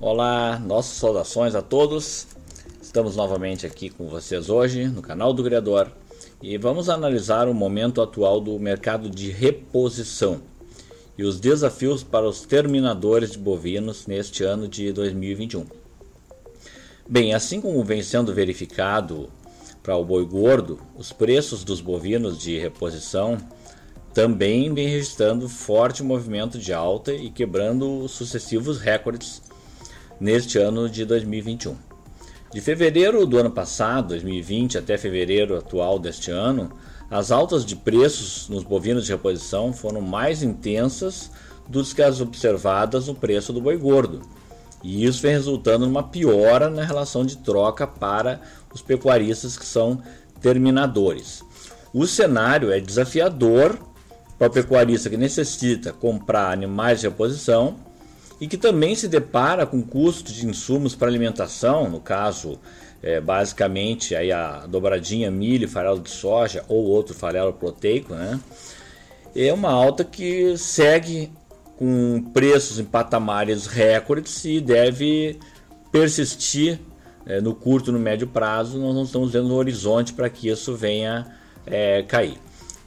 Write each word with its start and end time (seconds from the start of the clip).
Olá, 0.00 0.60
nossas 0.60 0.92
saudações 0.92 1.56
a 1.56 1.60
todos. 1.60 2.28
Estamos 2.80 3.16
novamente 3.16 3.66
aqui 3.66 3.90
com 3.90 4.08
vocês 4.08 4.48
hoje 4.48 4.86
no 4.86 5.02
canal 5.02 5.32
do 5.32 5.42
Criador 5.42 5.90
e 6.40 6.56
vamos 6.56 6.88
analisar 6.88 7.48
o 7.48 7.52
momento 7.52 8.00
atual 8.00 8.40
do 8.40 8.56
mercado 8.60 9.10
de 9.10 9.32
reposição 9.32 10.40
e 11.18 11.24
os 11.24 11.40
desafios 11.40 12.04
para 12.04 12.28
os 12.28 12.42
terminadores 12.42 13.32
de 13.32 13.38
bovinos 13.38 14.06
neste 14.06 14.44
ano 14.44 14.68
de 14.68 14.92
2021. 14.92 15.66
Bem, 17.08 17.34
assim 17.34 17.60
como 17.60 17.82
vem 17.82 18.00
sendo 18.00 18.32
verificado 18.32 19.28
para 19.82 19.96
o 19.96 20.04
boi 20.04 20.24
gordo, 20.24 20.78
os 20.96 21.12
preços 21.12 21.64
dos 21.64 21.80
bovinos 21.80 22.38
de 22.38 22.56
reposição 22.56 23.36
também 24.14 24.72
vem 24.72 24.86
registrando 24.86 25.48
forte 25.48 26.04
movimento 26.04 26.56
de 26.56 26.72
alta 26.72 27.12
e 27.12 27.30
quebrando 27.30 28.06
sucessivos 28.06 28.78
recordes 28.78 29.47
neste 30.20 30.58
ano 30.58 30.88
de 30.88 31.04
2021. 31.04 31.76
De 32.52 32.60
fevereiro 32.60 33.26
do 33.26 33.38
ano 33.38 33.50
passado, 33.50 34.08
2020, 34.08 34.78
até 34.78 34.96
fevereiro 34.96 35.56
atual 35.56 35.98
deste 35.98 36.30
ano, 36.30 36.70
as 37.10 37.30
altas 37.30 37.64
de 37.64 37.76
preços 37.76 38.48
nos 38.48 38.64
bovinos 38.64 39.04
de 39.04 39.12
reposição 39.12 39.72
foram 39.72 40.00
mais 40.00 40.42
intensas 40.42 41.30
do 41.68 41.84
que 41.84 42.02
as 42.02 42.20
observadas 42.20 43.06
no 43.06 43.14
preço 43.14 43.52
do 43.52 43.60
boi 43.60 43.76
gordo. 43.76 44.22
E 44.82 45.04
isso 45.04 45.22
vem 45.22 45.32
resultando 45.32 45.86
numa 45.86 46.02
piora 46.02 46.70
na 46.70 46.84
relação 46.84 47.24
de 47.24 47.36
troca 47.38 47.86
para 47.86 48.40
os 48.72 48.80
pecuaristas 48.80 49.56
que 49.56 49.66
são 49.66 50.00
terminadores. 50.40 51.42
O 51.92 52.06
cenário 52.06 52.70
é 52.70 52.80
desafiador 52.80 53.78
para 54.38 54.48
o 54.48 54.52
pecuarista 54.52 55.10
que 55.10 55.16
necessita 55.16 55.92
comprar 55.92 56.52
animais 56.52 57.00
de 57.00 57.08
reposição 57.08 57.76
e 58.40 58.46
que 58.46 58.56
também 58.56 58.94
se 58.94 59.08
depara 59.08 59.66
com 59.66 59.82
custos 59.82 60.34
de 60.34 60.46
insumos 60.46 60.94
para 60.94 61.08
alimentação, 61.08 61.88
no 61.88 62.00
caso, 62.00 62.58
é, 63.02 63.20
basicamente 63.20 64.14
aí 64.14 64.30
a 64.30 64.66
dobradinha 64.66 65.30
milho, 65.30 65.68
farelo 65.68 66.00
de 66.00 66.10
soja 66.10 66.64
ou 66.68 66.84
outro 66.84 67.14
farelo 67.14 67.52
proteico, 67.52 68.14
né? 68.14 68.38
É 69.34 69.52
uma 69.52 69.70
alta 69.70 70.04
que 70.04 70.56
segue 70.56 71.30
com 71.76 72.22
preços 72.32 72.78
em 72.78 72.84
patamares 72.84 73.66
recordes 73.66 74.44
e 74.44 74.60
deve 74.60 75.38
persistir 75.92 76.80
é, 77.24 77.40
no 77.40 77.54
curto 77.54 77.90
e 77.90 77.92
no 77.92 78.00
médio 78.00 78.26
prazo. 78.26 78.78
Nós 78.78 78.94
não 78.94 79.04
estamos 79.04 79.32
vendo 79.32 79.48
um 79.48 79.54
horizonte 79.54 80.12
para 80.12 80.28
que 80.28 80.48
isso 80.48 80.74
venha 80.74 81.26
é, 81.66 82.02
cair. 82.02 82.38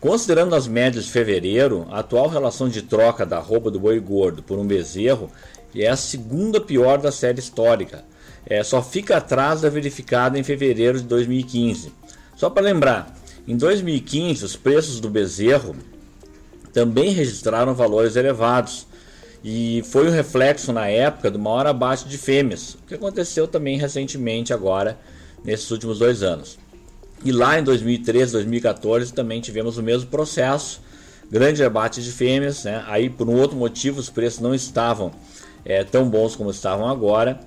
Considerando 0.00 0.54
as 0.54 0.66
médias 0.66 1.04
de 1.04 1.10
fevereiro, 1.10 1.86
a 1.90 1.98
atual 1.98 2.26
relação 2.26 2.70
de 2.70 2.80
troca 2.80 3.26
da 3.26 3.38
roupa 3.38 3.70
do 3.70 3.78
boi 3.78 4.00
gordo 4.00 4.42
por 4.42 4.58
um 4.58 4.66
bezerro 4.66 5.30
é 5.74 5.88
a 5.88 5.96
segunda 5.96 6.58
pior 6.58 6.96
da 6.96 7.12
série 7.12 7.38
histórica. 7.38 8.02
É, 8.46 8.62
só 8.64 8.82
fica 8.82 9.18
atrás 9.18 9.60
da 9.60 9.68
verificada 9.68 10.38
em 10.38 10.42
fevereiro 10.42 10.98
de 10.98 11.04
2015. 11.04 11.92
Só 12.34 12.48
para 12.48 12.62
lembrar, 12.62 13.14
em 13.46 13.54
2015 13.58 14.42
os 14.42 14.56
preços 14.56 15.00
do 15.00 15.10
bezerro 15.10 15.76
também 16.72 17.10
registraram 17.10 17.74
valores 17.74 18.16
elevados 18.16 18.86
e 19.44 19.82
foi 19.84 20.08
um 20.08 20.12
reflexo 20.12 20.72
na 20.72 20.88
época 20.88 21.30
do 21.30 21.38
maior 21.38 21.66
abate 21.66 22.08
de 22.08 22.16
fêmeas, 22.16 22.74
o 22.74 22.86
que 22.86 22.94
aconteceu 22.94 23.46
também 23.46 23.76
recentemente 23.76 24.50
agora 24.50 24.98
nesses 25.44 25.70
últimos 25.70 25.98
dois 25.98 26.22
anos. 26.22 26.58
E 27.24 27.32
lá 27.32 27.58
em 27.58 27.62
2013, 27.62 28.32
2014 28.32 29.12
também 29.12 29.40
tivemos 29.40 29.76
o 29.76 29.82
mesmo 29.82 30.08
processo, 30.08 30.80
grande 31.30 31.62
abate 31.62 32.02
de 32.02 32.10
fêmeas, 32.10 32.64
né? 32.64 32.82
aí 32.86 33.10
por 33.10 33.28
um 33.28 33.38
outro 33.38 33.56
motivo 33.56 34.00
os 34.00 34.08
preços 34.08 34.40
não 34.40 34.54
estavam 34.54 35.12
é, 35.64 35.84
tão 35.84 36.08
bons 36.08 36.34
como 36.34 36.50
estavam 36.50 36.88
agora. 36.88 37.38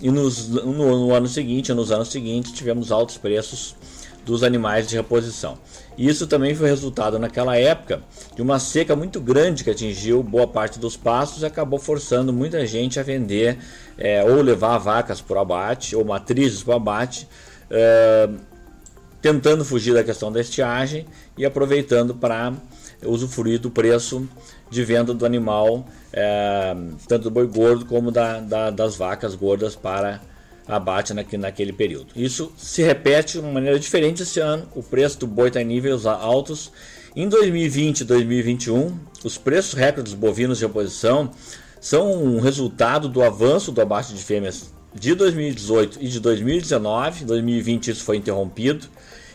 E 0.00 0.10
nos, 0.10 0.48
no, 0.48 1.06
no, 1.06 1.14
ano 1.14 1.28
seguinte, 1.28 1.72
nos 1.72 1.92
anos 1.92 2.08
seguintes, 2.08 2.52
tivemos 2.52 2.90
altos 2.90 3.16
preços 3.16 3.76
dos 4.24 4.42
animais 4.42 4.88
de 4.88 4.96
reposição. 4.96 5.56
E 5.96 6.08
isso 6.08 6.26
também 6.26 6.54
foi 6.54 6.68
resultado 6.68 7.18
naquela 7.18 7.56
época 7.56 8.02
de 8.34 8.42
uma 8.42 8.58
seca 8.58 8.96
muito 8.96 9.20
grande 9.20 9.62
que 9.62 9.70
atingiu 9.70 10.22
boa 10.22 10.46
parte 10.46 10.78
dos 10.78 10.96
pastos 10.96 11.42
e 11.42 11.46
acabou 11.46 11.78
forçando 11.78 12.32
muita 12.32 12.66
gente 12.66 12.98
a 12.98 13.02
vender 13.02 13.58
é, 13.96 14.24
ou 14.24 14.42
levar 14.42 14.78
vacas 14.78 15.20
para 15.20 15.36
o 15.36 15.40
abate 15.40 15.94
ou 15.94 16.04
matrizes 16.04 16.62
para 16.62 16.72
o 16.72 16.76
abate. 16.76 17.28
É, 17.70 18.28
tentando 19.24 19.64
fugir 19.64 19.94
da 19.94 20.04
questão 20.04 20.30
da 20.30 20.38
estiagem 20.38 21.06
e 21.38 21.46
aproveitando 21.46 22.14
para 22.14 22.52
usufruir 23.02 23.58
do 23.58 23.70
preço 23.70 24.28
de 24.68 24.84
venda 24.84 25.14
do 25.14 25.24
animal, 25.24 25.88
é, 26.12 26.76
tanto 27.08 27.22
do 27.22 27.30
boi 27.30 27.46
gordo 27.46 27.86
como 27.86 28.10
da, 28.10 28.38
da, 28.40 28.68
das 28.68 28.96
vacas 28.96 29.34
gordas 29.34 29.74
para 29.74 30.20
abate 30.68 31.14
naquele, 31.14 31.72
período. 31.72 32.08
Isso 32.14 32.52
se 32.58 32.82
repete 32.82 33.38
de 33.38 33.38
uma 33.38 33.50
maneira 33.50 33.78
diferente 33.78 34.22
esse 34.22 34.40
ano. 34.40 34.68
O 34.74 34.82
preço 34.82 35.20
do 35.20 35.26
boi 35.26 35.48
está 35.48 35.62
em 35.62 35.64
níveis 35.64 36.04
altos. 36.04 36.70
Em 37.16 37.26
2020 37.26 38.00
e 38.00 38.04
2021, 38.04 38.94
os 39.24 39.38
preços 39.38 39.72
recordes 39.72 40.12
bovinos 40.12 40.58
de 40.58 40.66
oposição 40.66 41.30
são 41.80 42.12
um 42.12 42.40
resultado 42.40 43.08
do 43.08 43.22
avanço 43.22 43.72
do 43.72 43.80
abate 43.80 44.12
de 44.12 44.22
fêmeas 44.22 44.70
de 44.94 45.14
2018 45.14 45.98
e 46.00 46.08
de 46.08 46.20
2019. 46.20 47.24
Em 47.24 47.26
2020 47.26 47.90
isso 47.90 48.04
foi 48.04 48.16
interrompido. 48.16 48.86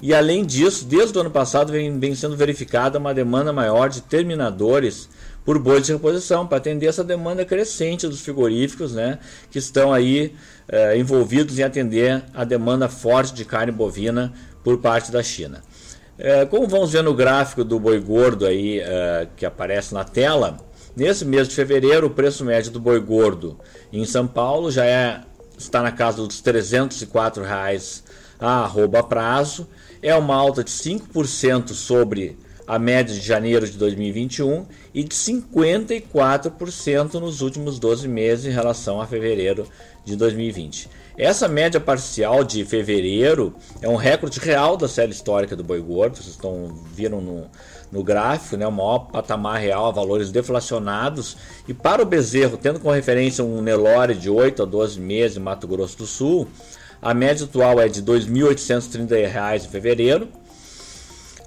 E 0.00 0.12
além 0.12 0.44
disso, 0.44 0.84
desde 0.84 1.16
o 1.16 1.20
ano 1.20 1.30
passado 1.30 1.70
vem, 1.70 1.96
vem 1.98 2.14
sendo 2.14 2.36
verificada 2.36 2.98
uma 2.98 3.14
demanda 3.14 3.52
maior 3.52 3.88
de 3.88 4.00
terminadores 4.00 5.08
por 5.44 5.58
bois 5.58 5.84
de 5.84 5.92
reposição, 5.92 6.46
para 6.46 6.58
atender 6.58 6.86
essa 6.86 7.02
demanda 7.02 7.44
crescente 7.44 8.06
dos 8.06 8.20
frigoríficos, 8.20 8.94
né, 8.94 9.18
que 9.50 9.58
estão 9.58 9.92
aí 9.92 10.34
eh, 10.68 10.96
envolvidos 10.96 11.58
em 11.58 11.62
atender 11.62 12.22
a 12.32 12.44
demanda 12.44 12.88
forte 12.88 13.34
de 13.34 13.44
carne 13.44 13.72
bovina 13.72 14.32
por 14.62 14.78
parte 14.78 15.10
da 15.10 15.22
China. 15.22 15.62
Eh, 16.18 16.46
como 16.46 16.68
vamos 16.68 16.92
ver 16.92 17.02
no 17.02 17.14
gráfico 17.14 17.64
do 17.64 17.78
boi 17.80 17.98
gordo 17.98 18.46
aí 18.46 18.80
eh, 18.80 19.26
que 19.36 19.44
aparece 19.44 19.92
na 19.94 20.04
tela, 20.04 20.58
nesse 20.96 21.24
mês 21.24 21.48
de 21.48 21.54
fevereiro 21.54 22.06
o 22.06 22.10
preço 22.10 22.44
médio 22.44 22.70
do 22.70 22.78
boi 22.78 23.00
gordo 23.00 23.58
em 23.92 24.04
São 24.04 24.26
Paulo 24.26 24.70
já 24.70 24.84
é 24.84 25.22
está 25.64 25.82
na 25.82 25.92
casa 25.92 26.26
dos 26.26 26.40
304 26.40 27.42
reais 27.42 28.02
a 28.38 28.64
arroba 28.64 29.02
prazo, 29.02 29.68
é 30.02 30.14
uma 30.14 30.34
alta 30.34 30.64
de 30.64 30.70
5% 30.70 31.74
sobre 31.74 32.36
a 32.66 32.78
média 32.78 33.14
de 33.14 33.20
janeiro 33.20 33.68
de 33.68 33.76
2021 33.76 34.64
e 34.94 35.04
de 35.04 35.14
54% 35.14 37.14
nos 37.14 37.40
últimos 37.40 37.78
12 37.78 38.06
meses 38.08 38.46
em 38.46 38.50
relação 38.50 39.00
a 39.00 39.06
fevereiro 39.06 39.66
de 40.04 40.16
2020. 40.16 40.88
Essa 41.16 41.46
média 41.46 41.78
parcial 41.78 42.42
de 42.42 42.64
fevereiro 42.64 43.54
é 43.82 43.88
um 43.88 43.96
recorde 43.96 44.40
real 44.40 44.76
da 44.76 44.88
série 44.88 45.12
histórica 45.12 45.54
do 45.54 45.62
boi 45.62 45.80
gordo, 45.80 46.16
vocês 46.16 46.28
estão 46.28 46.74
viram 46.92 47.20
no, 47.20 47.46
no 47.90 48.02
gráfico, 48.02 48.56
né, 48.56 48.66
o 48.66 48.72
maior 48.72 49.00
patamar 49.10 49.60
real 49.60 49.92
valores 49.92 50.32
deflacionados. 50.32 51.36
E 51.68 51.74
para 51.74 52.02
o 52.02 52.06
bezerro, 52.06 52.56
tendo 52.56 52.80
como 52.80 52.94
referência 52.94 53.44
um 53.44 53.60
Nelore 53.60 54.14
de 54.14 54.30
8 54.30 54.62
a 54.62 54.66
12 54.66 54.98
meses 55.00 55.36
em 55.36 55.40
Mato 55.40 55.68
Grosso 55.68 55.98
do 55.98 56.06
Sul, 56.06 56.48
a 57.00 57.12
média 57.12 57.44
atual 57.44 57.78
é 57.78 57.88
de 57.88 58.00
R$ 58.00 58.06
2.830 58.06 59.64
em 59.64 59.68
fevereiro, 59.68 60.28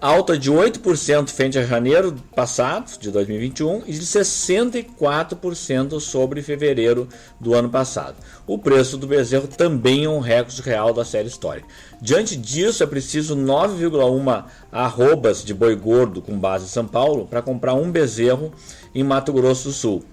alta 0.02 0.38
de 0.38 0.52
8% 0.52 1.30
frente 1.30 1.58
a 1.58 1.66
janeiro 1.66 2.16
passado, 2.36 2.98
de 3.00 3.12
2021, 3.12 3.84
e 3.86 3.94
de 3.94 4.02
64% 4.02 6.00
sobre 6.00 6.42
fevereiro 6.42 7.08
do 7.40 7.54
ano 7.54 7.70
passado. 7.70 8.16
O 8.46 8.58
preço 8.58 8.98
do 8.98 9.08
bezerro 9.08 9.48
também 9.48 10.06
é 10.06 10.10
um 10.10 10.20
recorde 10.20 10.62
real 10.62 10.94
da 10.94 11.06
série 11.06 11.28
histórica. 11.28 11.68
Diante 12.02 12.36
disso, 12.36 12.84
é 12.84 12.88
preciso 12.88 13.36
9,1 13.36 14.46
arrobas 14.72 15.44
de 15.44 15.54
boi 15.54 15.76
gordo 15.76 16.22
com 16.22 16.38
base 16.38 16.66
em 16.66 16.70
São 16.70 16.86
Paulo 16.86 17.26
para 17.28 17.42
comprar 17.42 17.74
um 17.74 17.92
bezerro 17.92 18.52
em 18.94 19.04
Mato 19.04 19.34
Grosso 19.34 19.70
do 19.70 19.74
Sul 19.74 20.04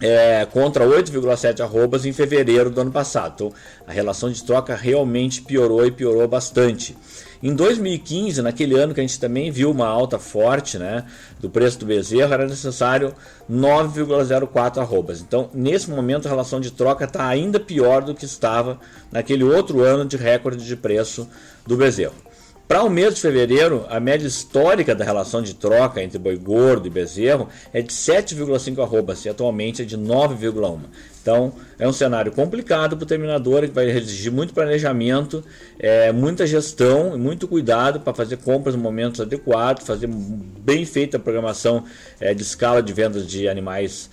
é, 0.00 0.46
contra 0.46 0.84
8,7 0.86 1.60
arrobas 1.60 2.04
em 2.04 2.12
fevereiro 2.12 2.70
do 2.70 2.80
ano 2.80 2.92
passado. 2.92 3.32
Então, 3.34 3.52
a 3.86 3.92
relação 3.92 4.30
de 4.30 4.42
troca 4.42 4.74
realmente 4.74 5.42
piorou 5.42 5.84
e 5.84 5.90
piorou 5.90 6.26
bastante. 6.28 6.96
Em 7.40 7.54
2015, 7.54 8.42
naquele 8.42 8.76
ano 8.76 8.92
que 8.92 9.00
a 9.00 9.02
gente 9.02 9.20
também 9.20 9.50
viu 9.50 9.70
uma 9.70 9.86
alta 9.86 10.18
forte 10.18 10.76
né, 10.76 11.04
do 11.38 11.48
preço 11.48 11.78
do 11.78 11.86
bezerro, 11.86 12.32
era 12.32 12.46
necessário 12.46 13.14
9,04 13.50 14.78
arrobas. 14.78 15.20
Então, 15.20 15.48
nesse 15.54 15.88
momento, 15.88 16.26
a 16.26 16.30
relação 16.30 16.60
de 16.60 16.72
troca 16.72 17.04
está 17.04 17.26
ainda 17.28 17.60
pior 17.60 18.02
do 18.02 18.14
que 18.14 18.24
estava 18.24 18.80
naquele 19.12 19.44
outro 19.44 19.82
ano 19.82 20.04
de 20.04 20.16
recorde 20.16 20.64
de 20.64 20.74
preço 20.74 21.28
do 21.64 21.76
bezerro. 21.76 22.27
Para 22.68 22.82
o 22.82 22.90
mês 22.90 23.14
de 23.14 23.22
fevereiro, 23.22 23.86
a 23.88 23.98
média 23.98 24.26
histórica 24.26 24.94
da 24.94 25.02
relação 25.02 25.40
de 25.40 25.54
troca 25.54 26.02
entre 26.02 26.18
boi 26.18 26.36
gordo 26.36 26.86
e 26.86 26.90
bezerro 26.90 27.48
é 27.72 27.80
de 27.80 27.90
7,5 27.90 28.82
arrobas 28.82 29.24
e 29.24 29.30
atualmente 29.30 29.80
é 29.80 29.86
de 29.86 29.96
9,1. 29.96 30.80
Então, 31.22 31.54
é 31.78 31.88
um 31.88 31.94
cenário 31.94 32.30
complicado 32.30 32.94
para 32.94 33.04
o 33.04 33.06
terminador 33.06 33.62
que 33.62 33.68
vai 33.68 33.88
exigir 33.88 34.30
muito 34.30 34.52
planejamento, 34.52 35.42
é, 35.78 36.12
muita 36.12 36.46
gestão 36.46 37.14
e 37.14 37.18
muito 37.18 37.48
cuidado 37.48 38.00
para 38.00 38.12
fazer 38.12 38.36
compras 38.36 38.76
no 38.76 38.82
momentos 38.82 39.22
adequados, 39.22 39.86
fazer 39.86 40.06
bem 40.06 40.84
feita 40.84 41.16
a 41.16 41.20
programação 41.20 41.84
é, 42.20 42.34
de 42.34 42.42
escala 42.42 42.82
de 42.82 42.92
vendas 42.92 43.26
de 43.26 43.48
animais 43.48 44.10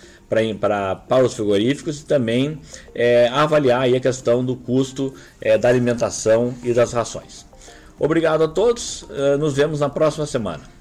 para, 0.61 0.95
para 0.95 1.25
os 1.25 1.33
frigoríficos 1.33 1.99
e 1.99 2.05
também 2.05 2.57
é, 2.93 3.27
avaliar 3.27 3.93
a 3.93 3.99
questão 3.99 4.45
do 4.45 4.55
custo 4.55 5.13
é, 5.41 5.57
da 5.57 5.67
alimentação 5.67 6.53
e 6.63 6.73
das 6.73 6.93
rações. 6.93 7.45
Obrigado 7.97 8.44
a 8.44 8.47
todos, 8.47 9.06
eh, 9.09 9.38
nos 9.38 9.53
vemos 9.53 9.80
na 9.80 9.89
próxima 9.89 10.25
semana. 10.25 10.75